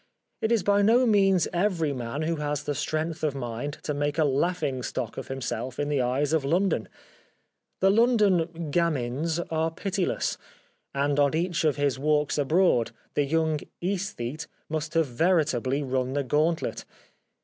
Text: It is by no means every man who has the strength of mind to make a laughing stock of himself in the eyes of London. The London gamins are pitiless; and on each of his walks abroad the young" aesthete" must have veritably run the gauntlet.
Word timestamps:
It 0.41 0.51
is 0.51 0.63
by 0.63 0.81
no 0.81 1.05
means 1.05 1.47
every 1.53 1.93
man 1.93 2.23
who 2.23 2.37
has 2.37 2.63
the 2.63 2.73
strength 2.73 3.23
of 3.23 3.35
mind 3.35 3.73
to 3.83 3.93
make 3.93 4.17
a 4.17 4.25
laughing 4.25 4.81
stock 4.81 5.15
of 5.15 5.27
himself 5.27 5.77
in 5.77 5.89
the 5.89 6.01
eyes 6.01 6.33
of 6.33 6.43
London. 6.43 6.89
The 7.81 7.91
London 7.91 8.71
gamins 8.71 9.39
are 9.51 9.69
pitiless; 9.69 10.39
and 10.95 11.19
on 11.19 11.35
each 11.35 11.63
of 11.63 11.75
his 11.75 11.99
walks 11.99 12.39
abroad 12.39 12.89
the 13.13 13.25
young" 13.25 13.59
aesthete" 13.83 14.47
must 14.69 14.95
have 14.95 15.05
veritably 15.05 15.83
run 15.83 16.13
the 16.13 16.23
gauntlet. 16.23 16.83